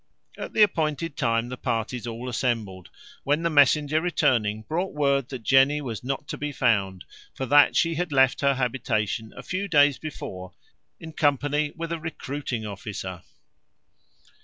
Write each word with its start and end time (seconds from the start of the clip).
At 0.35 0.53
the 0.53 0.63
appointed 0.63 1.15
time 1.15 1.49
the 1.49 1.57
parties 1.57 2.07
all 2.07 2.27
assembled, 2.27 2.89
when 3.23 3.43
the 3.43 3.51
messenger 3.51 4.01
returning 4.01 4.63
brought 4.63 4.95
word, 4.95 5.29
that 5.29 5.43
Jenny 5.43 5.79
was 5.79 6.03
not 6.03 6.27
to 6.29 6.39
be 6.39 6.51
found; 6.51 7.05
for 7.35 7.45
that 7.45 7.75
she 7.75 7.93
had 7.93 8.11
left 8.11 8.41
her 8.41 8.55
habitation 8.55 9.31
a 9.37 9.43
few 9.43 9.67
days 9.67 9.99
before, 9.99 10.53
in 10.99 11.13
company 11.13 11.71
with 11.75 11.91
a 11.91 11.99
recruiting 11.99 12.65
officer. 12.65 13.21